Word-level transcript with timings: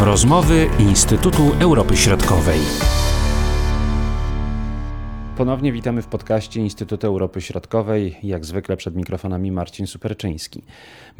Rozmowy 0.00 0.70
Instytutu 0.78 1.42
Europy 1.60 1.96
Środkowej. 1.96 2.60
Ponownie 5.36 5.72
witamy 5.72 6.02
w 6.02 6.06
podcaście 6.06 6.60
Instytutu 6.60 7.06
Europy 7.06 7.40
Środkowej. 7.40 8.16
Jak 8.22 8.44
zwykle 8.44 8.76
przed 8.76 8.96
mikrofonami 8.96 9.52
Marcin 9.52 9.86
Superczyński. 9.86 10.62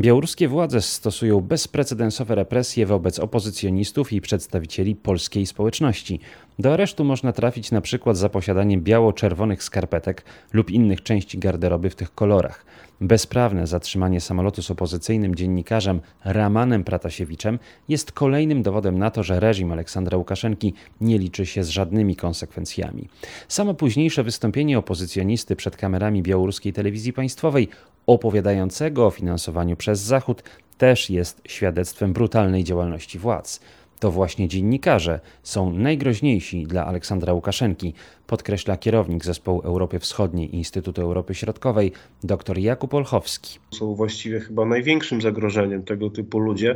Białoruskie 0.00 0.48
władze 0.48 0.82
stosują 0.82 1.40
bezprecedensowe 1.40 2.34
represje 2.34 2.86
wobec 2.86 3.18
opozycjonistów 3.18 4.12
i 4.12 4.20
przedstawicieli 4.20 4.96
polskiej 4.96 5.46
społeczności. 5.46 6.20
Do 6.60 6.72
aresztu 6.72 7.04
można 7.04 7.32
trafić 7.32 7.70
na 7.70 7.80
przykład 7.80 8.16
za 8.16 8.28
posiadanie 8.28 8.78
biało-czerwonych 8.78 9.62
skarpetek 9.62 10.24
lub 10.52 10.70
innych 10.70 11.02
części 11.02 11.38
garderoby 11.38 11.90
w 11.90 11.94
tych 11.94 12.14
kolorach. 12.14 12.64
Bezprawne 13.00 13.66
zatrzymanie 13.66 14.20
samolotu 14.20 14.62
z 14.62 14.70
opozycyjnym 14.70 15.34
dziennikarzem 15.34 16.00
Ramanem 16.24 16.84
Pratasiewiczem 16.84 17.58
jest 17.88 18.12
kolejnym 18.12 18.62
dowodem 18.62 18.98
na 18.98 19.10
to, 19.10 19.22
że 19.22 19.40
reżim 19.40 19.72
Aleksandra 19.72 20.18
Łukaszenki 20.18 20.74
nie 21.00 21.18
liczy 21.18 21.46
się 21.46 21.64
z 21.64 21.68
żadnymi 21.68 22.16
konsekwencjami. 22.16 23.08
Samo 23.48 23.74
późniejsze 23.74 24.22
wystąpienie 24.22 24.78
opozycjonisty 24.78 25.56
przed 25.56 25.76
kamerami 25.76 26.22
białoruskiej 26.22 26.72
telewizji 26.72 27.12
państwowej, 27.12 27.68
opowiadającego 28.06 29.06
o 29.06 29.10
finansowaniu 29.10 29.76
przez 29.76 30.00
Zachód, 30.00 30.42
też 30.78 31.10
jest 31.10 31.40
świadectwem 31.46 32.12
brutalnej 32.12 32.64
działalności 32.64 33.18
władz. 33.18 33.60
To 34.00 34.10
właśnie 34.10 34.48
dziennikarze 34.48 35.20
są 35.42 35.72
najgroźniejsi 35.72 36.66
dla 36.66 36.86
Aleksandra 36.86 37.32
Łukaszenki, 37.32 37.94
podkreśla 38.26 38.76
kierownik 38.76 39.24
zespołu 39.24 39.60
Europy 39.60 39.98
Wschodniej 39.98 40.56
Instytutu 40.56 41.02
Europy 41.02 41.34
Środkowej 41.34 41.92
dr 42.24 42.58
Jakub 42.58 42.94
Olchowski. 42.94 43.58
Są 43.70 43.94
właściwie 43.94 44.40
chyba 44.40 44.64
największym 44.64 45.20
zagrożeniem 45.20 45.82
tego 45.82 46.10
typu 46.10 46.38
ludzie, 46.38 46.70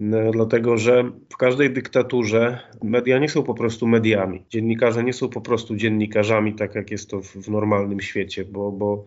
e, 0.00 0.30
dlatego 0.32 0.78
że 0.78 1.10
w 1.28 1.36
każdej 1.36 1.70
dyktaturze 1.70 2.58
media 2.82 3.18
nie 3.18 3.28
są 3.28 3.42
po 3.42 3.54
prostu 3.54 3.86
mediami. 3.86 4.42
Dziennikarze 4.50 5.04
nie 5.04 5.12
są 5.12 5.28
po 5.28 5.40
prostu 5.40 5.76
dziennikarzami, 5.76 6.54
tak 6.54 6.74
jak 6.74 6.90
jest 6.90 7.10
to 7.10 7.22
w, 7.22 7.48
normalnym 7.48 8.00
świecie, 8.00 8.44
bo, 8.44 8.72
bo 8.72 9.04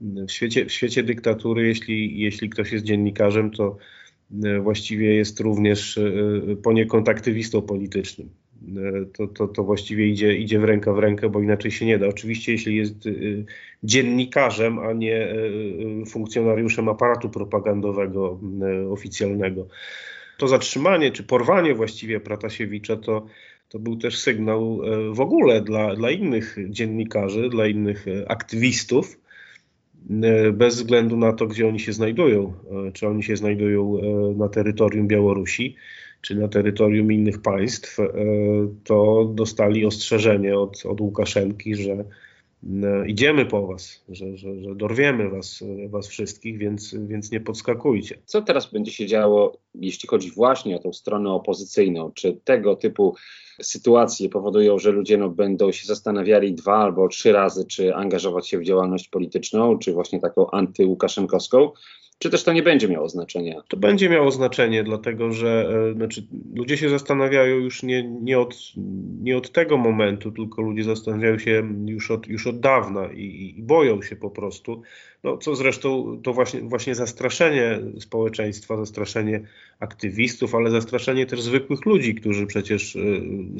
w, 0.00 0.30
świecie, 0.32 0.66
w 0.66 0.72
świecie 0.72 1.02
dyktatury, 1.02 1.66
jeśli, 1.66 2.20
jeśli 2.20 2.50
ktoś 2.50 2.72
jest 2.72 2.84
dziennikarzem, 2.84 3.50
to 3.50 3.76
właściwie 4.60 5.14
jest 5.14 5.40
również 5.40 5.98
e, 5.98 6.56
poniekąd 6.56 7.08
aktywistą 7.08 7.62
politycznym. 7.62 8.28
E, 8.76 9.06
to, 9.06 9.26
to, 9.26 9.48
to 9.48 9.64
właściwie 9.64 10.08
idzie, 10.08 10.34
idzie 10.34 10.58
w 10.60 10.64
rękę 10.64 10.94
w 10.94 10.98
rękę, 10.98 11.28
bo 11.28 11.40
inaczej 11.40 11.70
się 11.70 11.86
nie 11.86 11.98
da. 11.98 12.08
Oczywiście, 12.08 12.52
jeśli 12.52 12.76
jest 12.76 13.08
dziennikarzem, 13.82 14.78
a 14.78 14.92
nie 14.92 15.34
funkcjonariuszem 16.06 16.88
aparatu 16.88 17.30
propagandowego 17.30 18.40
oficjalnego. 18.90 19.66
To 20.38 20.48
zatrzymanie 20.48 21.10
czy 21.10 21.22
porwanie 21.22 21.74
właściwie 21.74 22.20
Pratasiewicza 22.20 22.96
to, 22.96 23.26
to 23.68 23.78
był 23.78 23.96
też 23.96 24.18
sygnał 24.18 24.80
w 25.12 25.20
ogóle 25.20 25.62
dla, 25.62 25.96
dla 25.96 26.10
innych 26.10 26.56
dziennikarzy, 26.68 27.48
dla 27.48 27.66
innych 27.66 28.06
aktywistów, 28.28 29.16
E, 29.16 29.23
bez 30.52 30.76
względu 30.76 31.16
na 31.16 31.32
to, 31.32 31.46
gdzie 31.46 31.68
oni 31.68 31.80
się 31.80 31.92
znajdują. 31.92 32.52
E, 32.88 32.92
czy 32.92 33.08
oni 33.08 33.22
się 33.22 33.36
znajdują 33.36 33.98
e, 33.98 34.02
na 34.36 34.48
terytorium 34.48 35.08
Białorusi, 35.08 35.76
czy 36.20 36.34
na 36.34 36.48
terytorium 36.48 37.12
innych 37.12 37.42
państw, 37.42 37.98
to 38.84 39.30
dostali 39.34 39.86
ostrzeżenie 39.86 40.58
od, 40.58 40.86
od 40.86 41.00
Łukaszenki, 41.00 41.74
że 41.74 42.04
idziemy 43.06 43.46
po 43.46 43.66
was, 43.66 44.04
że, 44.08 44.36
że, 44.36 44.60
że 44.60 44.74
dorwiemy 44.74 45.30
was, 45.30 45.64
was 45.88 46.08
wszystkich, 46.08 46.58
więc, 46.58 46.94
więc 47.06 47.30
nie 47.30 47.40
podskakujcie. 47.40 48.18
Co 48.24 48.42
teraz 48.42 48.72
będzie 48.72 48.92
się 48.92 49.06
działo, 49.06 49.58
jeśli 49.74 50.08
chodzi 50.08 50.30
właśnie 50.30 50.76
o 50.76 50.78
tą 50.78 50.92
stronę 50.92 51.30
opozycyjną? 51.30 52.12
Czy 52.12 52.40
tego 52.44 52.76
typu 52.76 53.14
sytuacje 53.62 54.28
powodują, 54.28 54.78
że 54.78 54.90
ludzie 54.90 55.18
no, 55.18 55.28
będą 55.30 55.72
się 55.72 55.86
zastanawiali 55.86 56.54
dwa 56.54 56.76
albo 56.76 57.08
trzy 57.08 57.32
razy, 57.32 57.66
czy 57.66 57.94
angażować 57.94 58.48
się 58.48 58.58
w 58.58 58.64
działalność 58.64 59.08
polityczną, 59.08 59.78
czy 59.78 59.92
właśnie 59.92 60.20
taką 60.20 60.50
antyłukaszenkowską, 60.50 61.70
czy 62.18 62.30
też 62.30 62.44
to 62.44 62.52
nie 62.52 62.62
będzie 62.62 62.88
miało 62.88 63.08
znaczenia? 63.08 63.62
To 63.68 63.76
będzie 63.76 64.08
miało 64.08 64.30
znaczenie, 64.30 64.84
dlatego 64.84 65.32
że 65.32 65.68
e, 65.90 65.94
znaczy, 65.94 66.26
ludzie 66.54 66.76
się 66.76 66.88
zastanawiają 66.88 67.56
już 67.56 67.82
nie, 67.82 68.08
nie, 68.08 68.38
od, 68.38 68.56
nie 69.22 69.36
od 69.36 69.52
tego 69.52 69.76
momentu, 69.76 70.32
tylko 70.32 70.62
ludzie 70.62 70.84
zastanawiają 70.84 71.38
się 71.38 71.62
już 71.86 72.10
od, 72.10 72.26
już 72.26 72.46
od 72.46 72.60
dawna 72.60 73.12
i, 73.12 73.54
i 73.58 73.62
boją 73.62 74.02
się 74.02 74.16
po 74.16 74.30
prostu. 74.30 74.82
No, 75.24 75.38
co 75.38 75.56
zresztą 75.56 76.20
to 76.22 76.32
właśnie, 76.32 76.60
właśnie 76.60 76.94
zastraszenie 76.94 77.80
społeczeństwa, 78.00 78.76
zastraszenie 78.76 79.40
aktywistów, 79.80 80.54
ale 80.54 80.70
zastraszenie 80.70 81.26
też 81.26 81.42
zwykłych 81.42 81.86
ludzi, 81.86 82.14
którzy 82.14 82.46
przecież 82.46 82.96
e, 82.96 83.00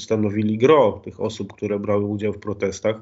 stanowili 0.00 0.58
gro 0.58 1.00
tych 1.04 1.20
osób, 1.20 1.52
które 1.52 1.78
brały 1.78 2.04
udział 2.04 2.32
w 2.32 2.38
protestach. 2.38 2.96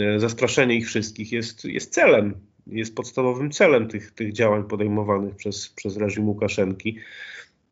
E, 0.00 0.20
zastraszenie 0.20 0.74
ich 0.74 0.86
wszystkich 0.86 1.32
jest, 1.32 1.64
jest 1.64 1.94
celem 1.94 2.34
jest 2.72 2.94
podstawowym 2.94 3.50
celem 3.50 3.88
tych, 3.88 4.10
tych 4.10 4.32
działań 4.32 4.64
podejmowanych 4.64 5.36
przez, 5.36 5.68
przez 5.68 5.96
reżim 5.96 6.28
Łukaszenki. 6.28 6.98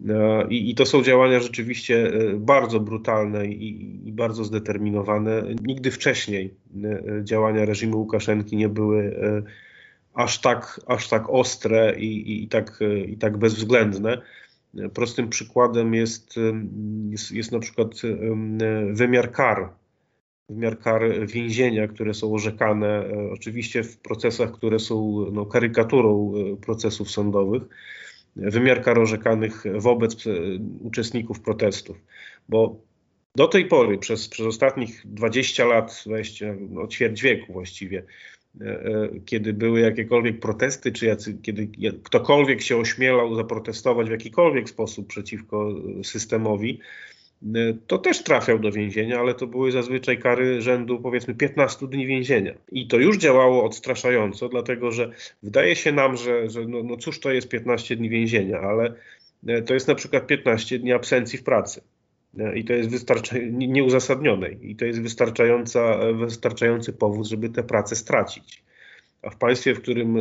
E, 0.08 0.46
I, 0.48 0.70
I, 0.70 0.74
to 0.74 0.86
są 0.86 1.02
działania 1.02 1.40
rzeczywiście 1.40 2.12
e, 2.12 2.34
bardzo 2.34 2.80
brutalne 2.80 3.46
i, 3.46 4.08
i, 4.08 4.12
bardzo 4.12 4.44
zdeterminowane. 4.44 5.42
Nigdy 5.62 5.90
wcześniej 5.90 6.54
e, 6.84 7.24
działania 7.24 7.64
reżimu 7.64 7.98
Łukaszenki 7.98 8.56
nie 8.56 8.68
były 8.68 9.16
aż 10.14 10.40
tak, 10.40 10.80
aż 10.86 11.08
tak 11.08 11.30
ostre 11.30 11.94
i, 11.98 12.42
i, 12.44 12.48
tak, 12.48 12.80
i 13.06 13.16
tak 13.16 13.36
bezwzględne. 13.36 14.22
Prostym 14.94 15.28
przykładem 15.28 15.94
jest, 15.94 16.34
jest, 17.10 17.32
jest 17.32 17.52
na 17.52 17.58
przykład 17.58 17.88
wymiar 18.92 19.32
kar 19.32 19.70
wymiar 20.48 20.78
kar 20.78 21.02
więzienia, 21.26 21.88
które 21.88 22.14
są 22.14 22.34
orzekane 22.34 22.88
e, 22.88 23.30
oczywiście 23.32 23.82
w 23.82 23.98
procesach, 23.98 24.52
które 24.52 24.78
są 24.78 25.26
no, 25.32 25.46
karykaturą 25.46 26.32
e, 26.34 26.56
procesów 26.56 27.10
sądowych, 27.10 27.62
wymiar 28.36 28.82
kar 28.82 28.98
orzekanych 28.98 29.64
wobec 29.78 30.26
e, 30.26 30.30
uczestników 30.80 31.40
protestów. 31.40 31.96
Bo 32.48 32.76
do 33.36 33.48
tej 33.48 33.66
pory, 33.66 33.98
przez, 33.98 34.28
przez 34.28 34.46
ostatnich 34.46 35.02
20 35.04 35.64
lat, 35.64 36.02
20, 36.06 36.46
no, 36.70 36.86
ćwierć 36.86 37.22
wieku 37.22 37.52
właściwie, 37.52 38.02
kiedy 39.24 39.52
były 39.52 39.80
jakiekolwiek 39.80 40.40
protesty, 40.40 40.92
czy 40.92 41.06
jacy, 41.06 41.38
kiedy 41.42 41.70
ktokolwiek 42.02 42.62
się 42.62 42.76
ośmielał 42.76 43.34
zaprotestować 43.34 44.08
w 44.08 44.10
jakikolwiek 44.10 44.68
sposób 44.68 45.06
przeciwko 45.06 45.74
systemowi, 46.02 46.80
to 47.86 47.98
też 47.98 48.22
trafiał 48.22 48.58
do 48.58 48.72
więzienia, 48.72 49.20
ale 49.20 49.34
to 49.34 49.46
były 49.46 49.72
zazwyczaj 49.72 50.18
kary 50.18 50.62
rzędu 50.62 51.00
powiedzmy 51.00 51.34
15 51.34 51.86
dni 51.86 52.06
więzienia. 52.06 52.54
I 52.72 52.88
to 52.88 52.96
już 52.96 53.18
działało 53.18 53.64
odstraszająco, 53.64 54.48
dlatego 54.48 54.90
że 54.90 55.10
wydaje 55.42 55.76
się 55.76 55.92
nam, 55.92 56.16
że, 56.16 56.50
że 56.50 56.64
no, 56.64 56.82
no 56.82 56.96
cóż 56.96 57.20
to 57.20 57.32
jest 57.32 57.48
15 57.48 57.96
dni 57.96 58.08
więzienia, 58.08 58.60
ale 58.60 58.94
e, 59.46 59.62
to 59.62 59.74
jest 59.74 59.88
na 59.88 59.94
przykład 59.94 60.26
15 60.26 60.78
dni 60.78 60.92
absencji 60.92 61.38
w 61.38 61.42
pracy. 61.42 61.80
E, 62.38 62.58
I 62.58 62.64
to 62.64 62.72
jest 62.72 62.90
wystarczająco 62.90 63.56
nieuzasadnionej. 63.58 64.58
I 64.62 64.76
to 64.76 64.84
jest 64.84 65.02
wystarczająca, 65.02 65.98
wystarczający 66.12 66.92
powód, 66.92 67.26
żeby 67.26 67.48
tę 67.48 67.62
pracę 67.62 67.96
stracić. 67.96 68.62
A 69.22 69.30
w 69.30 69.36
państwie, 69.36 69.74
w 69.74 69.82
którym 69.82 70.18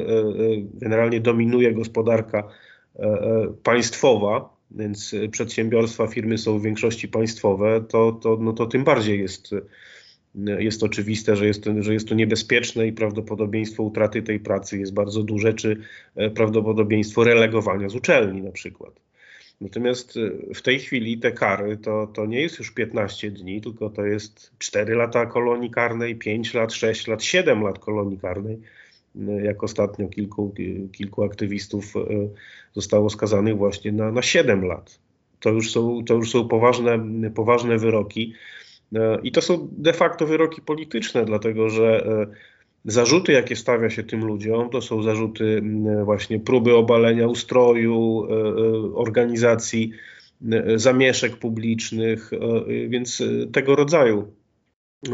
generalnie 0.74 1.20
dominuje 1.20 1.74
gospodarka 1.74 2.44
państwowa, 3.64 4.57
więc 4.72 5.14
y, 5.14 5.30
przedsiębiorstwa, 5.30 6.08
firmy 6.08 6.38
są 6.38 6.60
w 6.60 6.64
większości 6.64 7.08
państwowe, 7.08 7.86
to, 7.90 8.12
to, 8.12 8.38
no 8.42 8.54
to 8.54 8.66
tym 8.66 8.84
bardziej 8.84 9.20
jest, 9.20 9.54
y, 9.54 10.64
jest 10.64 10.84
oczywiste, 10.84 11.36
że 11.36 11.48
jest, 11.48 11.66
że 11.80 11.94
jest 11.94 12.08
to 12.08 12.16
niebezpieczne 12.16 12.88
i 12.88 12.94
prawdopodobieństwo 12.94 13.84
utraty 13.84 14.22
tej 14.22 14.40
pracy 14.40 14.78
jest 14.78 14.94
bardzo 14.94 15.24
duże, 15.24 15.54
czy 15.54 15.78
e, 16.16 16.30
prawdopodobieństwo 16.30 17.24
relegowania 17.24 17.90
z 17.90 17.96
uczelni 17.96 18.42
na 18.42 18.52
przykład. 18.52 19.00
Natomiast 19.62 20.20
w 20.56 20.62
tej 20.62 20.80
chwili 20.80 21.18
te 21.18 21.32
kary 21.32 21.78
to, 21.78 22.08
to 22.08 22.26
nie 22.26 22.42
jest 22.42 22.60
już 22.60 22.72
15 22.72 23.32
dni, 23.32 23.62
tylko 23.62 23.90
to 23.90 24.06
jest 24.06 24.52
4 24.60 24.96
lata 24.96 25.26
kolonii 25.26 25.72
karnej, 25.72 26.16
5 26.16 26.54
lat, 26.54 26.74
6 26.74 27.08
lat, 27.08 27.24
7 27.24 27.62
lat 27.62 27.80
kolonii 27.80 28.20
karnej 28.20 28.62
jak 29.44 29.64
ostatnio 29.64 30.08
kilku, 30.08 30.54
kilku 30.92 31.24
aktywistów 31.24 31.96
e, 31.96 32.00
zostało 32.74 33.10
skazanych 33.10 33.58
właśnie 33.58 33.92
na, 33.92 34.12
na 34.12 34.22
7 34.22 34.66
lat. 34.66 35.00
To 35.40 35.50
już 35.50 35.72
są, 35.72 36.04
to 36.06 36.14
już 36.14 36.32
są 36.32 36.48
poważne, 36.48 37.00
poważne 37.36 37.78
wyroki. 37.78 38.34
E, 38.96 39.20
I 39.24 39.32
to 39.32 39.42
są 39.42 39.68
de 39.72 39.94
facto 39.94 40.28
wyroki 40.28 40.62
polityczne, 40.62 41.26
dlatego 41.26 41.70
że 41.70 42.06
e, 42.06 42.28
zarzuty, 42.86 43.32
jakie 43.32 43.56
stawia 43.56 43.90
się 43.90 44.04
tym 44.04 44.26
ludziom, 44.26 44.70
to 44.70 44.82
są 44.82 45.04
zarzuty 45.04 45.62
właśnie 46.04 46.40
próby 46.40 46.76
obalenia 46.76 47.28
ustroju, 47.28 48.28
organizacji 48.96 49.92
zamieszek 50.76 51.38
publicznych, 51.38 52.32
więc 52.90 53.24
tego 53.52 53.76
rodzaju 53.76 54.32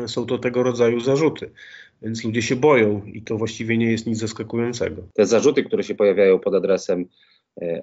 są 0.07 0.25
to 0.25 0.37
tego 0.37 0.63
rodzaju 0.63 0.99
zarzuty. 0.99 1.51
Więc 2.03 2.23
ludzie 2.23 2.41
się 2.41 2.55
boją 2.55 3.05
i 3.05 3.21
to 3.21 3.37
właściwie 3.37 3.77
nie 3.77 3.91
jest 3.91 4.07
nic 4.07 4.17
zaskakującego. 4.17 5.03
Te 5.13 5.25
zarzuty, 5.25 5.63
które 5.63 5.83
się 5.83 5.95
pojawiają 5.95 6.39
pod 6.39 6.55
adresem 6.55 7.05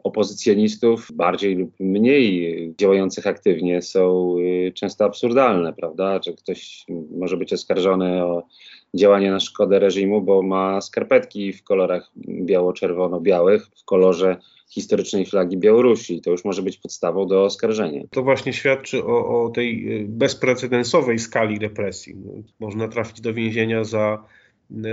opozycjonistów, 0.02 1.08
bardziej 1.12 1.56
lub 1.56 1.70
mniej 1.80 2.74
działających 2.78 3.26
aktywnie, 3.26 3.82
są 3.82 4.36
często 4.74 5.04
absurdalne, 5.04 5.72
prawda? 5.72 6.20
Że 6.26 6.32
ktoś 6.32 6.84
może 7.18 7.36
być 7.36 7.52
oskarżony 7.52 8.24
o 8.24 8.46
działanie 8.94 9.30
na 9.30 9.40
szkodę 9.40 9.78
reżimu, 9.78 10.22
bo 10.22 10.42
ma 10.42 10.80
skarpetki 10.80 11.52
w 11.52 11.64
kolorach 11.64 12.10
biało-czerwono-białych, 12.16 13.66
w 13.80 13.84
kolorze 13.84 14.36
historycznej 14.70 15.26
flagi 15.26 15.56
Białorusi. 15.56 16.20
To 16.20 16.30
już 16.30 16.44
może 16.44 16.62
być 16.62 16.78
podstawą 16.78 17.26
do 17.26 17.44
oskarżenia. 17.44 18.02
To 18.10 18.22
właśnie 18.22 18.52
świadczy 18.52 19.04
o, 19.04 19.44
o 19.44 19.48
tej 19.48 20.00
y, 20.02 20.06
bezprecedensowej 20.08 21.18
skali 21.18 21.58
represji. 21.58 22.16
Można 22.60 22.88
trafić 22.88 23.20
do 23.20 23.34
więzienia 23.34 23.84
za 23.84 24.24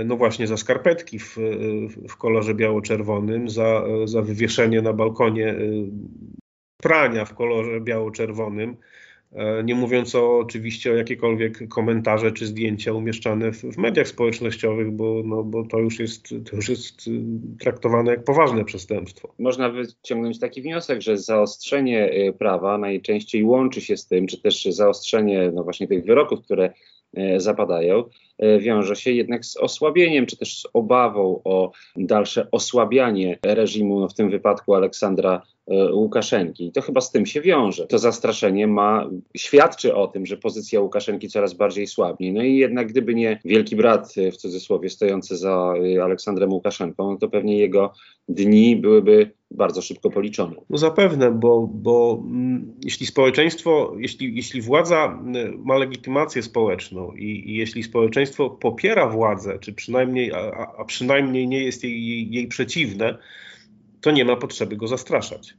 no 0.04 0.16
właśnie 0.16 0.46
za 0.46 0.56
skarpetki 0.56 1.18
w, 1.18 1.36
w 2.08 2.16
kolorze 2.16 2.54
biało-czerwonym, 2.54 3.50
za, 3.50 3.84
za 4.04 4.22
wywieszenie 4.22 4.82
na 4.82 4.92
balkonie 4.92 5.48
y, 5.48 5.84
prania 6.82 7.24
w 7.24 7.34
kolorze 7.34 7.80
biało-czerwonym, 7.80 8.76
nie 9.64 9.74
mówiąc 9.74 10.14
o, 10.14 10.38
oczywiście 10.38 10.92
o 10.92 10.94
jakiekolwiek 10.94 11.68
komentarze 11.68 12.32
czy 12.32 12.46
zdjęcia 12.46 12.92
umieszczane 12.92 13.52
w, 13.52 13.62
w, 13.62 13.78
mediach 13.78 14.08
społecznościowych, 14.08 14.90
bo, 14.90 15.22
no, 15.24 15.44
bo 15.44 15.64
to, 15.64 15.78
już 15.78 15.98
jest, 15.98 16.28
to 16.50 16.56
już 16.56 16.68
jest 16.68 17.08
y, 17.08 17.10
traktowane 17.60 18.10
jak 18.10 18.24
poważne 18.24 18.64
przestępstwo. 18.64 19.34
Można 19.38 19.70
wyciągnąć 19.70 20.38
taki 20.38 20.62
wniosek, 20.62 21.00
że 21.00 21.18
zaostrzenie 21.18 22.12
y, 22.12 22.32
prawa 22.32 22.78
najczęściej 22.78 23.44
łączy 23.44 23.80
się 23.80 23.96
z 23.96 24.06
tym, 24.06 24.26
czy 24.26 24.42
też 24.42 24.64
zaostrzenie 24.64 25.50
no 25.54 25.64
właśnie 25.64 25.88
tych 25.88 26.04
wyroków, 26.04 26.42
które 26.42 26.72
zapadają, 27.36 28.04
wiąże 28.58 28.96
się 28.96 29.10
jednak 29.12 29.44
z 29.44 29.56
osłabieniem, 29.56 30.26
czy 30.26 30.36
też 30.36 30.58
z 30.58 30.66
obawą 30.72 31.40
o 31.44 31.72
dalsze 31.96 32.50
osłabianie 32.50 33.38
reżimu, 33.42 34.00
no 34.00 34.08
w 34.08 34.14
tym 34.14 34.30
wypadku 34.30 34.74
Aleksandra 34.74 35.42
E, 35.70 35.92
Łukaszenki. 35.92 36.66
I 36.66 36.72
to 36.72 36.82
chyba 36.82 37.00
z 37.00 37.10
tym 37.10 37.26
się 37.26 37.40
wiąże. 37.40 37.86
To 37.86 37.98
zastraszenie 37.98 38.66
ma, 38.66 39.10
świadczy 39.36 39.94
o 39.94 40.06
tym, 40.06 40.26
że 40.26 40.36
pozycja 40.36 40.80
Łukaszenki 40.80 41.28
coraz 41.28 41.54
bardziej 41.54 41.86
słabnie. 41.86 42.32
No 42.32 42.42
i 42.42 42.56
jednak 42.56 42.88
gdyby 42.88 43.14
nie 43.14 43.40
wielki 43.44 43.76
brat, 43.76 44.14
e, 44.16 44.32
w 44.32 44.36
cudzysłowie, 44.36 44.90
stojący 44.90 45.36
za 45.36 45.74
e, 45.96 46.04
Aleksandrem 46.04 46.52
Łukaszenką, 46.52 47.10
no 47.10 47.16
to 47.18 47.28
pewnie 47.28 47.58
jego 47.58 47.92
dni 48.28 48.76
byłyby 48.76 49.30
bardzo 49.50 49.82
szybko 49.82 50.10
policzone. 50.10 50.56
No 50.70 50.78
zapewne, 50.78 51.30
bo, 51.30 51.70
bo 51.74 52.22
mm, 52.26 52.74
jeśli 52.84 53.06
społeczeństwo, 53.06 53.94
jeśli, 53.98 54.36
jeśli 54.36 54.60
władza 54.60 55.22
ma 55.58 55.76
legitymację 55.76 56.42
społeczną 56.42 57.12
i, 57.12 57.50
i 57.50 57.54
jeśli 57.56 57.82
społeczeństwo 57.82 58.50
popiera 58.50 59.08
władzę, 59.08 59.58
czy 59.58 59.72
przynajmniej, 59.72 60.32
a, 60.32 60.66
a 60.78 60.84
przynajmniej 60.84 61.48
nie 61.48 61.64
jest 61.64 61.84
jej, 61.84 62.06
jej, 62.06 62.30
jej 62.30 62.48
przeciwne, 62.48 63.18
to 64.00 64.10
nie 64.10 64.24
ma 64.24 64.36
potrzeby 64.36 64.76
go 64.76 64.88
zastraszać. 64.88 65.54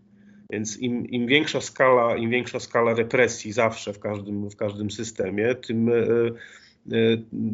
Więc 0.52 0.78
im, 0.78 1.06
im, 1.08 1.28
większa 1.28 1.62
skala, 1.62 2.18
im 2.18 2.30
większa 2.30 2.60
skala 2.60 2.94
represji 2.94 3.52
zawsze 3.52 3.94
w 3.94 4.00
każdym, 4.00 4.50
w 4.50 4.56
każdym 4.56 4.92
systemie, 4.92 5.56
tym, 5.56 5.90
e, 5.90 5.94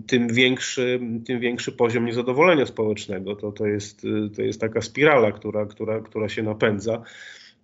tym, 0.07 0.27
większy, 0.33 0.99
tym 1.25 1.39
większy 1.39 1.71
poziom 1.71 2.05
niezadowolenia 2.05 2.65
społecznego. 2.65 3.35
To, 3.35 3.51
to, 3.51 3.67
jest, 3.67 4.07
to 4.35 4.41
jest 4.41 4.61
taka 4.61 4.81
spirala, 4.81 5.31
która, 5.31 5.65
która, 5.65 6.01
która 6.01 6.29
się 6.29 6.43
napędza. 6.43 7.01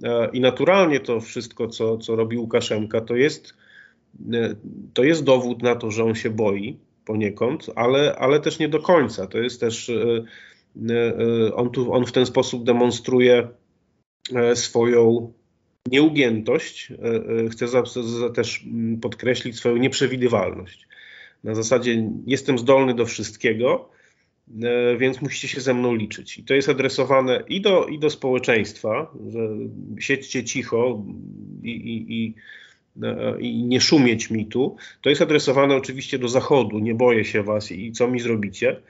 E, 0.03 0.29
I 0.33 0.39
naturalnie 0.39 0.99
to 0.99 1.21
wszystko, 1.21 1.67
co, 1.67 1.97
co 1.97 2.15
robi 2.15 2.37
Łukaszenka, 2.37 3.01
to 3.01 3.15
jest, 3.15 3.53
to 4.93 5.03
jest 5.03 5.23
dowód 5.23 5.63
na 5.63 5.75
to, 5.75 5.91
że 5.91 6.03
on 6.03 6.15
się 6.15 6.29
boi 6.29 6.77
poniekąd, 7.05 7.67
ale, 7.75 8.15
ale 8.15 8.39
też 8.39 8.59
nie 8.59 8.69
do 8.69 8.79
końca. 8.79 9.27
To 9.27 9.37
jest 9.37 9.59
też 9.59 9.91
E, 10.89 10.93
e, 10.93 11.55
on, 11.55 11.69
tu, 11.69 11.93
on 11.93 12.05
w 12.05 12.11
ten 12.11 12.25
sposób 12.25 12.63
demonstruje 12.63 13.47
e, 14.35 14.55
swoją 14.55 15.33
nieugiętość, 15.87 16.93
za, 17.55 17.83
za 17.85 18.29
też 18.29 18.63
mm, 18.63 18.99
podkreślić 18.99 19.57
swoją 19.57 19.77
nieprzewidywalność. 19.77 20.87
Na 21.43 21.55
zasadzie 21.55 22.09
jestem 22.27 22.57
zdolny 22.57 22.93
do 22.93 23.05
wszystkiego, 23.05 23.89
więc 24.97 25.21
musicie 25.21 25.47
się 25.47 25.61
ze 25.61 25.73
mną 25.73 25.95
liczyć. 25.95 26.37
I 26.37 26.43
to 26.43 26.53
jest 26.53 26.69
adresowane 26.69 27.43
i 27.47 27.61
do, 27.61 27.85
i 27.85 27.99
do 27.99 28.09
społeczeństwa, 28.09 29.11
że 29.29 29.39
siedźcie 29.99 30.43
cicho 30.43 31.03
i, 31.63 31.69
i, 31.69 32.13
i, 32.13 32.35
i 33.39 33.63
nie 33.63 33.81
szumieć 33.81 34.29
mi 34.29 34.45
tu. 34.45 34.75
To 35.01 35.09
jest 35.09 35.21
adresowane 35.21 35.75
oczywiście 35.75 36.19
do 36.19 36.27
Zachodu, 36.27 36.79
nie 36.79 36.95
boję 36.95 37.25
się 37.25 37.43
was 37.43 37.71
i 37.71 37.91
co 37.91 38.07
mi 38.07 38.19
zrobicie 38.19 38.81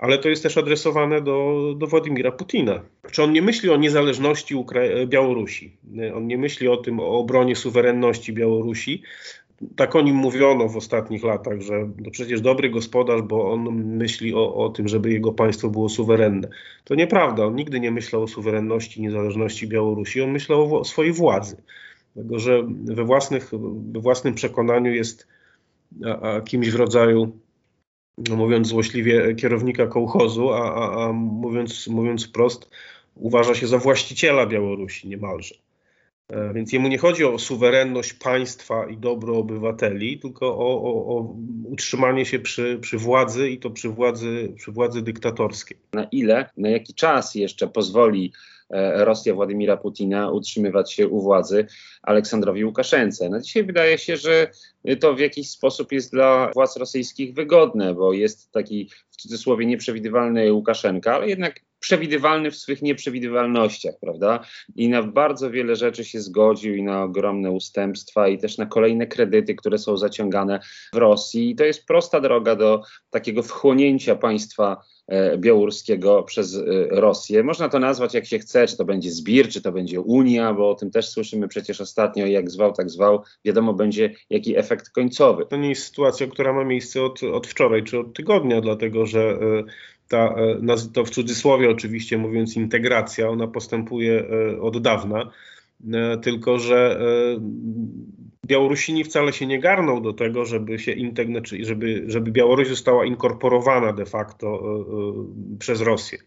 ale 0.00 0.18
to 0.18 0.28
jest 0.28 0.42
też 0.42 0.58
adresowane 0.58 1.20
do, 1.20 1.74
do 1.78 1.86
Władimira 1.86 2.32
Putina. 2.32 2.80
Czy 3.10 3.22
on 3.22 3.32
nie 3.32 3.42
myśli 3.42 3.70
o 3.70 3.76
niezależności 3.76 4.54
Ukra- 4.56 5.06
Białorusi? 5.06 5.76
On 6.14 6.26
nie 6.26 6.38
myśli 6.38 6.68
o 6.68 6.76
tym, 6.76 7.00
o 7.00 7.18
obronie 7.18 7.56
suwerenności 7.56 8.32
Białorusi. 8.32 9.02
Tak 9.76 9.96
o 9.96 10.00
nim 10.00 10.16
mówiono 10.16 10.68
w 10.68 10.76
ostatnich 10.76 11.24
latach, 11.24 11.60
że 11.60 11.90
przecież 12.10 12.40
dobry 12.40 12.70
gospodarz, 12.70 13.22
bo 13.22 13.52
on 13.52 13.84
myśli 13.84 14.34
o, 14.34 14.54
o 14.54 14.68
tym, 14.68 14.88
żeby 14.88 15.12
jego 15.12 15.32
państwo 15.32 15.70
było 15.70 15.88
suwerenne. 15.88 16.48
To 16.84 16.94
nieprawda. 16.94 17.44
On 17.44 17.56
nigdy 17.56 17.80
nie 17.80 17.90
myślał 17.90 18.22
o 18.22 18.28
suwerenności, 18.28 19.02
niezależności 19.02 19.68
Białorusi. 19.68 20.22
On 20.22 20.30
myślał 20.30 20.74
o, 20.74 20.80
o 20.80 20.84
swojej 20.84 21.12
władzy. 21.12 21.62
Dlatego, 22.14 22.38
że 22.38 22.62
we, 22.84 23.04
własnych, 23.04 23.50
we 23.92 24.00
własnym 24.00 24.34
przekonaniu 24.34 24.94
jest 24.94 25.26
a, 26.04 26.20
a 26.20 26.40
kimś 26.40 26.70
w 26.70 26.76
rodzaju 26.76 27.32
no 28.28 28.36
mówiąc 28.36 28.68
złośliwie, 28.68 29.34
kierownika 29.34 29.86
kołchozu, 29.86 30.50
a, 30.50 30.74
a, 30.74 31.04
a 31.04 31.12
mówiąc, 31.12 31.86
mówiąc 31.86 32.26
wprost, 32.26 32.70
uważa 33.14 33.54
się 33.54 33.66
za 33.66 33.78
właściciela 33.78 34.46
Białorusi 34.46 35.08
niemalże. 35.08 35.54
E, 36.30 36.52
więc 36.54 36.72
jemu 36.72 36.88
nie 36.88 36.98
chodzi 36.98 37.24
o 37.24 37.38
suwerenność 37.38 38.12
państwa 38.12 38.86
i 38.86 38.96
dobro 38.96 39.36
obywateli, 39.36 40.18
tylko 40.18 40.46
o, 40.58 40.82
o, 40.82 41.16
o, 41.16 41.36
utrzymanie 41.64 42.26
się 42.26 42.38
przy, 42.38 42.78
przy 42.80 42.98
władzy 42.98 43.50
i 43.50 43.58
to 43.58 43.70
przy 43.70 43.88
władzy, 43.88 44.52
przy 44.56 44.72
władzy 44.72 45.02
dyktatorskiej. 45.02 45.76
Na 45.92 46.04
ile, 46.04 46.50
na 46.56 46.68
jaki 46.68 46.94
czas 46.94 47.34
jeszcze 47.34 47.68
pozwoli 47.68 48.32
E, 48.70 49.04
Rosja 49.04 49.34
Władimira 49.34 49.76
Putina 49.76 50.30
utrzymywać 50.30 50.92
się 50.92 51.08
u 51.08 51.20
władzy 51.20 51.66
Aleksandrowi 52.02 52.64
Łukaszence. 52.64 53.28
No 53.28 53.40
dzisiaj 53.40 53.64
wydaje 53.64 53.98
się, 53.98 54.16
że 54.16 54.50
to 55.00 55.14
w 55.14 55.18
jakiś 55.18 55.50
sposób 55.50 55.92
jest 55.92 56.12
dla 56.12 56.50
władz 56.54 56.76
rosyjskich 56.76 57.34
wygodne, 57.34 57.94
bo 57.94 58.12
jest 58.12 58.52
taki 58.52 58.90
w 59.10 59.16
cudzysłowie 59.16 59.66
nieprzewidywalny 59.66 60.52
Łukaszenka, 60.52 61.14
ale 61.14 61.28
jednak 61.28 61.60
przewidywalny 61.80 62.50
w 62.50 62.56
swych 62.56 62.82
nieprzewidywalnościach, 62.82 63.94
prawda? 64.00 64.44
I 64.76 64.88
na 64.88 65.02
bardzo 65.02 65.50
wiele 65.50 65.76
rzeczy 65.76 66.04
się 66.04 66.20
zgodził 66.20 66.74
i 66.74 66.82
na 66.82 67.02
ogromne 67.02 67.50
ustępstwa 67.50 68.28
i 68.28 68.38
też 68.38 68.58
na 68.58 68.66
kolejne 68.66 69.06
kredyty, 69.06 69.54
które 69.54 69.78
są 69.78 69.96
zaciągane 69.96 70.60
w 70.92 70.96
Rosji. 70.96 71.50
I 71.50 71.56
to 71.56 71.64
jest 71.64 71.86
prosta 71.86 72.20
droga 72.20 72.56
do 72.56 72.82
takiego 73.10 73.42
wchłonięcia 73.42 74.16
państwa 74.16 74.80
białoruskiego 75.38 76.22
przez 76.22 76.56
e, 76.56 76.60
Rosję. 76.90 77.42
Można 77.42 77.68
to 77.68 77.78
nazwać 77.78 78.14
jak 78.14 78.26
się 78.26 78.38
chce, 78.38 78.66
czy 78.66 78.76
to 78.76 78.84
będzie 78.84 79.10
zbir, 79.10 79.48
czy 79.48 79.62
to 79.62 79.72
będzie 79.72 80.00
Unia, 80.00 80.54
bo 80.54 80.70
o 80.70 80.74
tym 80.74 80.90
też 80.90 81.08
słyszymy 81.08 81.48
przecież 81.48 81.80
ostatnio, 81.80 82.26
jak 82.26 82.50
zwał, 82.50 82.72
tak 82.72 82.90
zwał. 82.90 83.22
Wiadomo 83.44 83.74
będzie, 83.74 84.14
jaki 84.30 84.56
efekt 84.56 84.90
końcowy. 84.90 85.46
To 85.46 85.56
nie 85.56 85.68
jest 85.68 85.86
sytuacja, 85.86 86.26
która 86.26 86.52
ma 86.52 86.64
miejsce 86.64 87.02
od, 87.02 87.22
od 87.22 87.46
wczoraj 87.46 87.84
czy 87.84 87.98
od 87.98 88.14
tygodnia, 88.14 88.60
dlatego 88.60 89.06
że 89.06 89.20
e, 89.20 89.38
ta, 90.08 90.34
to 90.92 91.04
w 91.04 91.10
cudzysłowie 91.10 91.70
oczywiście 91.70 92.18
mówiąc 92.18 92.56
integracja, 92.56 93.28
ona 93.28 93.46
postępuje 93.46 94.24
od 94.60 94.82
dawna, 94.82 95.30
tylko 96.22 96.58
że 96.58 97.00
Białorusini 98.46 99.04
wcale 99.04 99.32
się 99.32 99.46
nie 99.46 99.60
garną 99.60 100.02
do 100.02 100.12
tego, 100.12 100.44
żeby 100.44 100.78
się 100.78 100.94
znaczy 101.26 101.64
żeby, 101.64 102.04
żeby 102.06 102.30
Białoruś 102.30 102.68
została 102.68 103.04
inkorporowana 103.04 103.92
de 103.92 104.06
facto 104.06 104.60
y, 105.48 105.54
y, 105.54 105.58
przez 105.58 105.80
Rosję. 105.80 106.18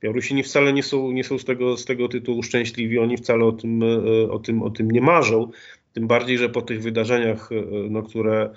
Białorusini 0.00 0.42
wcale 0.42 0.72
nie 0.72 0.82
są, 0.82 1.10
nie 1.12 1.24
są 1.24 1.38
z, 1.38 1.44
tego, 1.44 1.76
z 1.76 1.84
tego 1.84 2.08
tytułu 2.08 2.42
szczęśliwi, 2.42 2.98
oni 2.98 3.16
wcale 3.16 3.44
o 3.44 3.52
tym, 3.52 3.82
y, 3.82 4.30
o, 4.30 4.38
tym, 4.38 4.62
o 4.62 4.70
tym 4.70 4.90
nie 4.90 5.00
marzą. 5.00 5.50
Tym 5.92 6.06
bardziej, 6.06 6.38
że 6.38 6.48
po 6.48 6.62
tych 6.62 6.82
wydarzeniach, 6.82 7.50
no, 7.90 8.02
które 8.02 8.54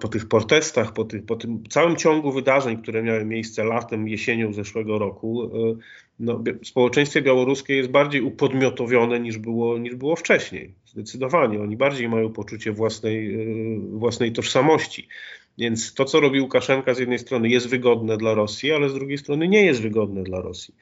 po 0.00 0.08
tych 0.08 0.28
protestach, 0.28 0.92
po, 0.92 1.04
tych, 1.04 1.26
po 1.26 1.36
tym 1.36 1.64
całym 1.68 1.96
ciągu 1.96 2.32
wydarzeń, 2.32 2.82
które 2.82 3.02
miały 3.02 3.24
miejsce 3.24 3.64
latem, 3.64 4.08
jesienią 4.08 4.52
zeszłego 4.52 4.98
roku, 4.98 5.50
no, 6.20 6.42
społeczeństwie 6.64 7.22
białoruskie 7.22 7.76
jest 7.76 7.90
bardziej 7.90 8.22
upodmiotowione 8.22 9.20
niż 9.20 9.38
było, 9.38 9.78
niż 9.78 9.94
było 9.94 10.16
wcześniej. 10.16 10.74
Zdecydowanie. 10.86 11.60
Oni 11.60 11.76
bardziej 11.76 12.08
mają 12.08 12.32
poczucie 12.32 12.72
własnej, 12.72 13.34
e, 13.34 13.44
własnej 13.78 14.32
tożsamości. 14.32 15.08
Więc 15.58 15.94
to, 15.94 16.04
co 16.04 16.20
robi 16.20 16.40
Łukaszenka 16.40 16.94
z 16.94 16.98
jednej 16.98 17.18
strony 17.18 17.48
jest 17.48 17.68
wygodne 17.68 18.16
dla 18.16 18.34
Rosji, 18.34 18.72
ale 18.72 18.88
z 18.88 18.94
drugiej 18.94 19.18
strony 19.18 19.48
nie 19.48 19.64
jest 19.64 19.82
wygodne 19.82 20.22
dla 20.22 20.40
Rosji. 20.40 20.74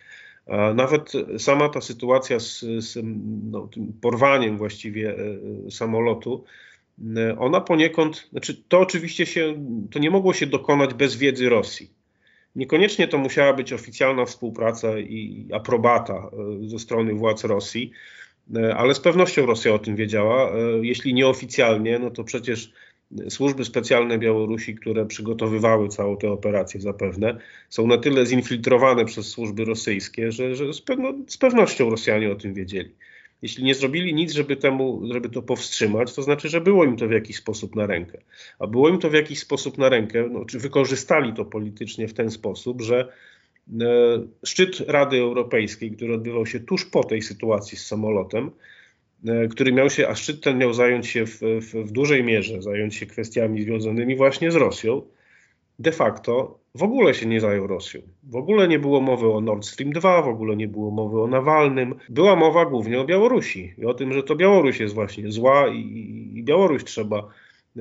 Nawet 0.74 1.12
sama 1.38 1.68
ta 1.68 1.80
sytuacja 1.80 2.40
z, 2.40 2.60
z 2.60 2.98
no, 3.50 3.66
tym 3.66 3.92
porwaniem 4.00 4.58
właściwie 4.58 5.16
e, 5.16 5.70
samolotu, 5.70 6.44
e, 6.44 6.67
ona 7.38 7.60
poniekąd, 7.60 8.28
znaczy 8.30 8.62
to 8.68 8.78
oczywiście 8.80 9.26
się, 9.26 9.54
to 9.90 9.98
nie 9.98 10.10
mogło 10.10 10.32
się 10.32 10.46
dokonać 10.46 10.94
bez 10.94 11.16
wiedzy 11.16 11.48
Rosji. 11.48 11.90
Niekoniecznie 12.56 13.08
to 13.08 13.18
musiała 13.18 13.52
być 13.52 13.72
oficjalna 13.72 14.24
współpraca 14.24 14.98
i 14.98 15.46
aprobata 15.52 16.30
ze 16.66 16.78
strony 16.78 17.14
władz 17.14 17.44
Rosji, 17.44 17.92
ale 18.76 18.94
z 18.94 19.00
pewnością 19.00 19.46
Rosja 19.46 19.74
o 19.74 19.78
tym 19.78 19.96
wiedziała. 19.96 20.52
Jeśli 20.82 21.14
nieoficjalnie, 21.14 21.98
no 21.98 22.10
to 22.10 22.24
przecież 22.24 22.72
służby 23.28 23.64
specjalne 23.64 24.18
Białorusi, 24.18 24.74
które 24.74 25.06
przygotowywały 25.06 25.88
całą 25.88 26.16
tę 26.16 26.30
operację 26.30 26.80
zapewne, 26.80 27.38
są 27.68 27.86
na 27.86 27.98
tyle 27.98 28.26
zinfiltrowane 28.26 29.04
przez 29.04 29.28
służby 29.28 29.64
rosyjskie, 29.64 30.32
że, 30.32 30.54
że 30.54 30.72
z, 30.72 30.80
pewno, 30.80 31.14
z 31.26 31.36
pewnością 31.36 31.90
Rosjanie 31.90 32.32
o 32.32 32.34
tym 32.34 32.54
wiedzieli. 32.54 32.90
Jeśli 33.42 33.64
nie 33.64 33.74
zrobili 33.74 34.14
nic, 34.14 34.32
żeby, 34.32 34.56
temu, 34.56 35.02
żeby 35.12 35.28
to 35.28 35.42
powstrzymać, 35.42 36.14
to 36.14 36.22
znaczy, 36.22 36.48
że 36.48 36.60
było 36.60 36.84
im 36.84 36.96
to 36.96 37.08
w 37.08 37.10
jakiś 37.12 37.36
sposób 37.36 37.76
na 37.76 37.86
rękę. 37.86 38.18
A 38.58 38.66
było 38.66 38.88
im 38.88 38.98
to 38.98 39.10
w 39.10 39.14
jakiś 39.14 39.38
sposób 39.38 39.78
na 39.78 39.88
rękę, 39.88 40.28
no, 40.30 40.44
czy 40.44 40.58
wykorzystali 40.58 41.32
to 41.32 41.44
politycznie 41.44 42.08
w 42.08 42.14
ten 42.14 42.30
sposób, 42.30 42.82
że 42.82 43.12
e, 43.80 43.84
szczyt 44.44 44.80
Rady 44.80 45.16
Europejskiej, 45.16 45.90
który 45.90 46.14
odbywał 46.14 46.46
się 46.46 46.60
tuż 46.60 46.84
po 46.84 47.04
tej 47.04 47.22
sytuacji 47.22 47.78
z 47.78 47.86
samolotem, 47.86 48.50
E, 49.26 49.48
który 49.48 49.72
miał 49.72 49.90
się, 49.90 50.08
a 50.08 50.14
szczyt 50.14 50.42
ten 50.42 50.58
miał 50.58 50.74
zająć 50.74 51.06
się 51.06 51.26
w, 51.26 51.40
w, 51.40 51.74
w 51.74 51.92
dużej 51.92 52.24
mierze, 52.24 52.62
zająć 52.62 52.94
się 52.94 53.06
kwestiami 53.06 53.62
związanymi 53.62 54.16
właśnie 54.16 54.50
z 54.50 54.54
Rosją, 54.54 55.02
de 55.78 55.92
facto 55.92 56.58
w 56.74 56.82
ogóle 56.82 57.14
się 57.14 57.26
nie 57.26 57.40
zajął 57.40 57.66
Rosją. 57.66 58.00
W 58.22 58.36
ogóle 58.36 58.68
nie 58.68 58.78
było 58.78 59.00
mowy 59.00 59.32
o 59.32 59.40
Nord 59.40 59.66
Stream 59.66 59.92
2, 59.92 60.22
w 60.22 60.28
ogóle 60.28 60.56
nie 60.56 60.68
było 60.68 60.90
mowy 60.90 61.22
o 61.22 61.26
Nawalnym. 61.26 61.94
Była 62.08 62.36
mowa 62.36 62.66
głównie 62.66 63.00
o 63.00 63.04
Białorusi 63.04 63.74
i 63.78 63.84
o 63.84 63.94
tym, 63.94 64.12
że 64.12 64.22
to 64.22 64.36
Białoruś 64.36 64.80
jest 64.80 64.94
właśnie 64.94 65.32
zła 65.32 65.68
i, 65.68 65.78
i 66.34 66.42
Białoruś 66.42 66.84
trzeba 66.84 67.28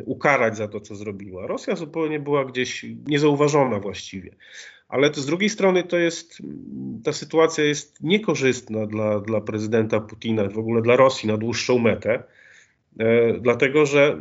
ukarać 0.05 0.57
za 0.57 0.67
to, 0.67 0.79
co 0.79 0.95
zrobiła. 0.95 1.47
Rosja 1.47 1.75
zupełnie 1.75 2.19
była 2.19 2.45
gdzieś 2.45 2.85
niezauważona 3.07 3.79
właściwie. 3.79 4.35
Ale 4.89 5.09
to 5.09 5.21
z 5.21 5.25
drugiej 5.25 5.49
strony 5.49 5.83
to 5.83 5.97
jest, 5.97 6.41
ta 7.03 7.13
sytuacja 7.13 7.63
jest 7.63 8.03
niekorzystna 8.03 8.85
dla, 8.85 9.19
dla 9.19 9.41
prezydenta 9.41 9.99
Putina, 9.99 10.49
w 10.49 10.59
ogóle 10.59 10.81
dla 10.81 10.95
Rosji 10.95 11.27
na 11.27 11.37
dłuższą 11.37 11.79
metę, 11.79 12.23
e, 12.99 13.33
dlatego 13.33 13.85
że 13.85 14.17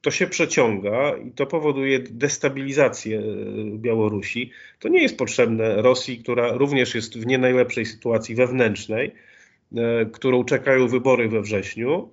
to 0.00 0.10
się 0.10 0.26
przeciąga 0.26 1.16
i 1.16 1.30
to 1.30 1.46
powoduje 1.46 1.98
destabilizację 1.98 3.18
e, 3.18 3.22
Białorusi. 3.78 4.50
To 4.78 4.88
nie 4.88 5.02
jest 5.02 5.18
potrzebne 5.18 5.82
Rosji, 5.82 6.18
która 6.18 6.52
również 6.52 6.94
jest 6.94 7.18
w 7.18 7.26
nie 7.26 7.38
najlepszej 7.38 7.86
sytuacji 7.86 8.34
wewnętrznej, 8.34 9.14
e, 9.76 10.06
którą 10.06 10.44
czekają 10.44 10.88
wybory 10.88 11.28
we 11.28 11.42
wrześniu 11.42 12.08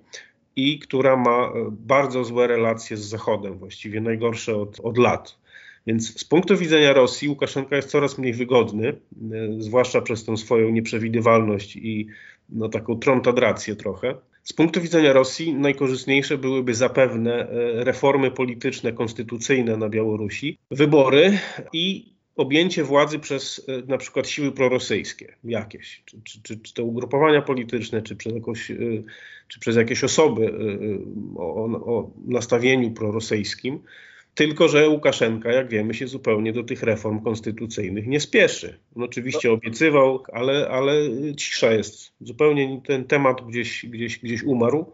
i 0.56 0.78
która 0.78 1.16
ma 1.16 1.46
e, 1.46 1.52
bardzo 1.70 2.24
złe 2.24 2.46
relacje 2.46 2.96
z 2.96 3.00
Zachodem, 3.00 3.58
właściwie 3.58 4.00
najgorsze 4.00 4.56
od, 4.56 4.80
od 4.80 4.98
lat. 4.98 5.38
Więc 5.86 6.20
z 6.20 6.24
punktu 6.24 6.56
widzenia 6.56 6.92
Rosji 6.92 7.28
Łukaszenka 7.28 7.76
jest 7.76 7.90
coraz 7.90 8.18
mniej 8.18 8.32
wygodny, 8.32 9.00
zwłaszcza 9.58 10.00
przez 10.00 10.24
tą 10.24 10.36
swoją 10.36 10.70
nieprzewidywalność 10.70 11.76
i 11.76 12.06
no, 12.48 12.68
taką 12.68 12.98
trątadrację 12.98 13.76
trochę. 13.76 14.14
Z 14.48 14.52
punktu 14.52 14.80
widzenia 14.80 15.12
Rosji 15.12 15.54
najkorzystniejsze 15.54 16.38
byłyby 16.38 16.74
zapewne 16.74 17.32
e, 17.32 17.84
reformy 17.84 18.30
polityczne, 18.30 18.92
konstytucyjne 18.92 19.76
na 19.76 19.88
Białorusi, 19.88 20.58
wybory 20.70 21.38
i 21.72 22.12
objęcie 22.36 22.84
władzy 22.84 23.18
przez 23.18 23.66
na 23.86 23.98
przykład 23.98 24.28
siły 24.28 24.52
prorosyjskie 24.52 25.36
jakieś, 25.44 26.02
czy, 26.04 26.20
czy, 26.24 26.42
czy, 26.42 26.60
czy 26.60 26.82
ugrupowania 26.82 27.42
polityczne, 27.42 28.02
czy 28.02 28.16
przez 28.16 28.34
jakąś 28.34 28.72
czy 29.48 29.60
przez 29.60 29.76
jakieś 29.76 30.04
osoby 30.04 30.54
o, 31.36 31.64
o 31.64 32.10
nastawieniu 32.26 32.90
prorosyjskim, 32.90 33.80
tylko 34.38 34.68
że 34.68 34.88
Łukaszenka, 34.88 35.52
jak 35.52 35.68
wiemy, 35.68 35.94
się 35.94 36.06
zupełnie 36.06 36.52
do 36.52 36.64
tych 36.64 36.82
reform 36.82 37.20
konstytucyjnych 37.20 38.06
nie 38.06 38.20
spieszy. 38.20 38.78
On 38.96 39.02
oczywiście 39.02 39.52
obiecywał, 39.52 40.22
ale, 40.32 40.68
ale 40.68 40.92
cisza 41.36 41.72
jest. 41.72 42.12
Zupełnie 42.20 42.80
ten 42.86 43.04
temat 43.04 43.46
gdzieś, 43.48 43.86
gdzieś, 43.86 44.18
gdzieś 44.18 44.42
umarł. 44.42 44.92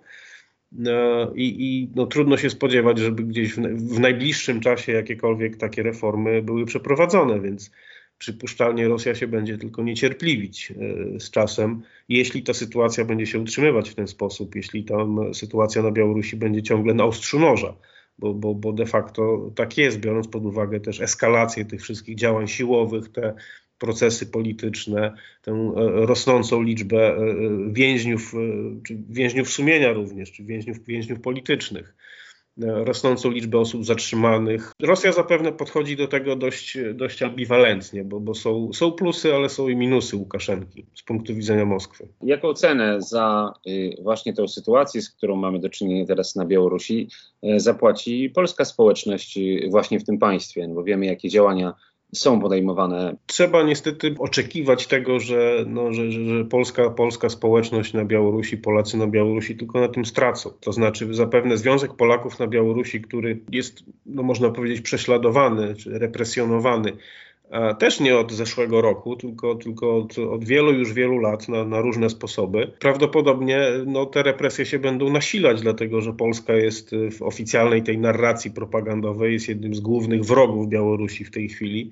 E, 0.87 1.29
I, 1.35 1.57
i 1.59 1.91
no, 1.95 2.07
trudno 2.07 2.37
się 2.37 2.51
spodziewać, 2.51 2.99
żeby 2.99 3.23
gdzieś 3.23 3.53
w, 3.53 3.61
w 3.95 4.01
najbliższym 4.01 4.61
czasie 4.61 4.93
jakiekolwiek 4.93 5.57
takie 5.57 5.83
reformy 5.83 6.43
były 6.43 6.65
przeprowadzone, 6.67 7.41
więc 7.41 7.71
przypuszczalnie 8.19 8.89
Rosja 8.89 9.15
się 9.15 9.27
będzie 9.27 9.59
tylko 9.59 9.83
niecierpliwić 9.83 10.71
e, 11.17 11.21
z 11.21 11.31
czasem, 11.31 11.83
jeśli 12.09 12.43
ta 12.43 12.55
sytuacja 12.55 13.05
będzie 13.05 13.27
się 13.27 13.39
utrzymywać 13.39 13.91
w 13.91 13.95
ten 13.95 14.07
sposób, 14.07 14.55
jeśli 14.55 14.85
tam 14.85 15.35
sytuacja 15.35 15.83
na 15.83 15.91
Białorusi 15.91 16.37
będzie 16.37 16.63
ciągle 16.63 16.95
na 16.95 17.05
ostrzu 17.05 17.41
noża. 17.41 17.75
Bo, 18.19 18.35
bo, 18.35 18.55
bo 18.55 18.73
de 18.73 18.87
facto 18.87 19.51
tak 19.55 19.79
jest, 19.79 20.01
biorąc 20.01 20.29
pod 20.29 20.45
uwagę 20.45 20.81
też 20.81 21.01
eskalację 21.01 21.65
tych 21.65 21.83
wszystkich 21.83 22.17
działań 22.17 22.49
siłowych, 22.49 23.09
te 23.09 23.35
procesy 23.79 24.27
polityczne, 24.27 25.15
tę 25.43 25.53
e, 25.53 26.07
rosnącą 26.07 26.63
liczbę 26.63 27.17
e, 27.17 27.19
więźniów, 27.73 28.35
czy 28.87 28.99
więźniów 29.09 29.49
sumienia 29.51 29.93
również, 29.93 30.33
czy 30.33 30.45
więźniów, 30.45 30.85
więźniów 30.85 31.21
politycznych 31.21 31.95
rosnącą 32.59 33.31
liczbę 33.31 33.59
osób 33.59 33.85
zatrzymanych. 33.85 34.73
Rosja 34.83 35.13
zapewne 35.13 35.53
podchodzi 35.53 35.97
do 35.97 36.09
tego 36.09 36.37
dość, 36.37 36.79
dość 36.95 37.23
ambiwalentnie, 37.23 38.05
bo, 38.05 38.21
bo 38.21 38.35
są, 38.35 38.73
są 38.73 38.93
plusy, 38.93 39.35
ale 39.35 39.49
są 39.49 39.69
i 39.69 39.77
minusy 39.77 40.17
Łukaszenki 40.17 40.87
z 40.95 41.03
punktu 41.03 41.35
widzenia 41.35 41.65
Moskwy. 41.65 42.09
Jaką 42.23 42.55
cenę 42.55 43.03
za 43.03 43.53
y, 43.67 43.91
właśnie 44.03 44.35
tę 44.35 44.49
sytuację, 44.49 45.03
z 45.03 45.11
którą 45.11 45.37
mamy 45.37 45.59
do 45.59 45.69
czynienia 45.69 46.07
teraz 46.07 46.37
na 46.37 46.45
Białorusi, 46.45 47.09
y, 47.45 47.61
zapłaci 47.61 48.31
polska 48.35 48.65
społeczność 48.65 49.39
y, 49.39 49.69
właśnie 49.71 50.01
w 50.01 50.05
tym 50.05 50.19
państwie? 50.19 50.69
No 50.69 50.75
bo 50.75 50.85
wiemy, 50.85 51.07
jakie 51.07 51.29
działania 51.29 51.75
są 52.15 52.41
podejmowane. 52.41 53.17
Trzeba 53.27 53.63
niestety 53.63 54.15
oczekiwać 54.19 54.87
tego, 54.87 55.21
że, 55.21 55.65
no, 55.67 55.93
że, 55.93 56.11
że, 56.11 56.45
polska, 56.45 56.91
polska 56.91 57.29
społeczność 57.29 57.93
na 57.93 58.05
Białorusi, 58.05 58.59
Polacy 58.59 58.97
na 58.97 59.07
Białorusi 59.07 59.57
tylko 59.57 59.81
na 59.81 59.89
tym 59.89 60.05
stracą. 60.05 60.51
To 60.61 60.73
znaczy 60.73 61.15
zapewne 61.15 61.57
Związek 61.57 61.95
Polaków 61.95 62.39
na 62.39 62.47
Białorusi, 62.47 63.01
który 63.01 63.41
jest, 63.53 63.85
no, 64.07 64.23
można 64.23 64.51
powiedzieć, 64.51 64.81
prześladowany 64.81 65.75
czy 65.75 65.99
represjonowany 65.99 66.93
też 67.79 68.01
nie 68.01 68.19
od 68.19 68.33
zeszłego 68.33 68.81
roku, 68.81 69.17
tylko, 69.17 69.55
tylko 69.55 69.97
od, 69.97 70.19
od 70.19 70.45
wielu 70.45 70.73
już 70.73 70.93
wielu 70.93 71.19
lat 71.19 71.49
na, 71.49 71.65
na, 71.65 71.81
różne 71.81 72.11
sposoby. 72.11 72.71
Prawdopodobnie 72.79 73.61
no, 73.87 74.07
te 74.07 74.23
represje 74.23 74.67
się 74.67 74.79
będą 74.79 75.11
nasilać, 75.11 75.61
dlatego 75.61 76.01
że 76.01 76.13
Polska 76.13 76.53
jest 76.53 76.91
w 77.19 77.23
oficjalnej 77.23 77.83
tej 77.83 77.99
narracji 77.99 78.51
propagandowej, 78.51 79.33
jest 79.33 79.49
jednym 79.49 79.75
z 79.75 79.81
głównych 79.81 80.25
wrogów 80.25 80.69
Białorusi 80.69 81.25
w 81.25 81.31
tej 81.31 81.49
chwili. 81.49 81.91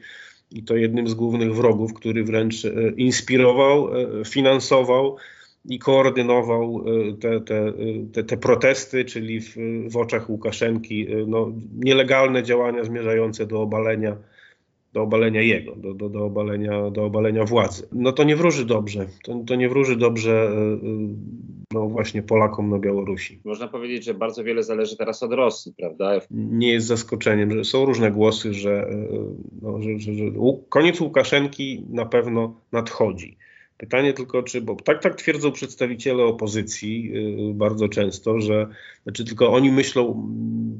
I 0.51 0.63
to 0.63 0.77
jednym 0.77 1.09
z 1.09 1.15
głównych 1.15 1.55
wrogów, 1.55 1.95
który 1.95 2.25
wręcz 2.25 2.65
e, 2.65 2.71
inspirował, 2.97 3.89
e, 3.97 4.25
finansował 4.25 5.17
i 5.65 5.79
koordynował 5.79 6.85
te, 7.21 7.41
te, 7.41 7.73
te, 8.13 8.25
te 8.25 8.37
protesty, 8.37 9.05
czyli 9.05 9.41
w, 9.41 9.57
w 9.89 9.97
oczach 9.97 10.31
Łukaszenki 10.31 11.07
no, 11.27 11.53
nielegalne 11.75 12.43
działania 12.43 12.85
zmierzające 12.85 13.47
do 13.47 13.63
obalenia 13.63 14.17
do 14.93 15.03
obalenia 15.03 15.43
jego, 15.43 15.77
do, 15.77 15.95
do, 15.95 16.09
do, 16.09 16.25
obalenia, 16.25 16.91
do 16.91 17.05
obalenia 17.05 17.45
władzy. 17.45 17.89
No 17.93 18.13
to 18.13 18.25
nie 18.25 18.37
wróży 18.37 18.65
dobrze. 18.65 19.07
To, 19.25 19.43
to 19.47 19.55
nie 19.55 19.69
wróży 19.69 19.97
dobrze 19.97 20.33
e, 20.33 20.53
e, 20.53 20.79
no 21.73 21.89
właśnie 21.89 22.23
Polakom 22.23 22.71
na 22.71 22.79
Białorusi. 22.79 23.41
Można 23.45 23.69
powiedzieć, 23.69 24.05
że 24.05 24.15
bardzo 24.15 24.45
wiele 24.45 24.63
zależy 24.63 24.97
teraz 24.97 25.23
od 25.23 25.33
Rosji, 25.33 25.75
prawda? 25.79 26.21
Nie 26.31 26.73
jest 26.73 26.87
zaskoczeniem, 26.87 27.51
że 27.51 27.65
są 27.65 27.85
różne 27.85 28.11
głosy, 28.11 28.55
że, 28.55 28.89
e, 28.89 29.07
no, 29.63 29.83
że, 29.83 29.99
że, 29.99 30.15
że 30.15 30.25
koniec 30.69 31.01
Łukaszenki 31.01 31.85
na 31.91 32.07
pewno 32.07 32.61
nadchodzi. 32.73 33.37
Pytanie 33.79 34.13
tylko, 34.13 34.43
czy, 34.43 34.61
bo 34.61 34.77
tak, 34.77 35.03
tak 35.03 35.15
twierdzą 35.15 35.53
przedstawiciele 35.53 36.25
opozycji 36.25 37.13
bardzo 37.55 37.89
często, 37.89 38.41
że 38.41 38.67
znaczy 39.03 39.25
tylko 39.25 39.53
oni 39.53 39.73
myślą, 39.73 40.29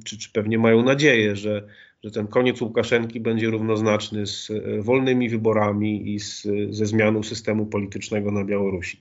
czy, 0.05 0.19
czy 0.19 0.33
pewnie 0.33 0.59
mają 0.59 0.83
nadzieję, 0.83 1.37
że 1.37 1.67
że 2.05 2.11
ten 2.11 2.27
koniec 2.27 2.61
Łukaszenki 2.61 3.21
będzie 3.21 3.51
równoznaczny 3.51 4.27
z 4.27 4.51
e, 4.51 4.83
wolnymi 4.83 5.29
wyborami 5.29 6.15
i 6.15 6.21
z, 6.21 6.47
ze 6.71 6.87
zmianą 6.87 7.23
systemu 7.23 7.67
politycznego 7.67 8.31
na 8.31 8.45
Białorusi. 8.45 9.01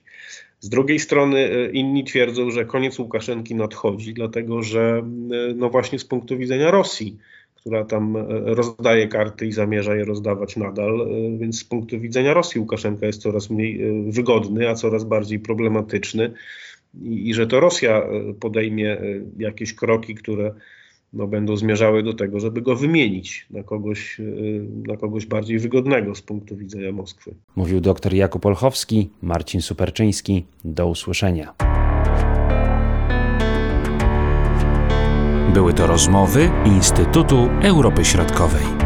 Z 0.60 0.68
drugiej 0.68 0.98
strony 0.98 1.38
e, 1.38 1.70
inni 1.70 2.04
twierdzą, 2.04 2.50
że 2.50 2.64
koniec 2.64 2.98
Łukaszenki 2.98 3.54
nadchodzi, 3.54 4.14
dlatego 4.14 4.62
że 4.62 5.02
e, 5.50 5.54
no 5.54 5.70
właśnie 5.70 5.98
z 5.98 6.04
punktu 6.04 6.38
widzenia 6.38 6.70
Rosji, 6.70 7.18
która 7.54 7.84
tam 7.84 8.16
rozdaje 8.44 9.08
karty 9.08 9.46
i 9.46 9.52
zamierza 9.52 9.94
je 9.94 10.04
rozdawać 10.04 10.56
nadal, 10.56 11.08
więc 11.38 11.58
z 11.58 11.64
punktu 11.64 12.00
widzenia 12.00 12.34
Rosji 12.34 12.60
Łukaszenka 12.60 13.06
jest 13.06 13.22
coraz 13.22 13.50
mniej 13.50 13.80
wygodny, 14.12 14.68
a 14.68 14.74
coraz 14.74 15.04
bardziej 15.04 15.38
problematyczny 15.38 16.32
i, 17.02 17.28
i 17.28 17.34
że 17.34 17.46
to 17.46 17.60
Rosja 17.60 18.02
podejmie 18.40 18.96
jakieś 19.38 19.74
kroki, 19.74 20.14
które 20.14 20.54
no, 21.12 21.26
będą 21.26 21.56
zmierzały 21.56 22.02
do 22.02 22.14
tego, 22.14 22.40
żeby 22.40 22.62
go 22.62 22.76
wymienić 22.76 23.46
na 23.50 23.62
kogoś, 23.62 24.20
y, 24.20 24.66
na 24.88 24.96
kogoś 24.96 25.26
bardziej 25.26 25.58
wygodnego 25.58 26.14
z 26.14 26.22
punktu 26.22 26.56
widzenia 26.56 26.92
Moskwy. 26.92 27.34
Mówił 27.56 27.80
dr 27.80 28.14
Jakub 28.14 28.46
Olchowski, 28.46 29.10
Marcin 29.22 29.60
Superczyński. 29.60 30.44
Do 30.64 30.86
usłyszenia. 30.86 31.54
Były 35.54 35.72
to 35.74 35.86
rozmowy 35.86 36.50
Instytutu 36.66 37.48
Europy 37.62 38.04
Środkowej. 38.04 38.81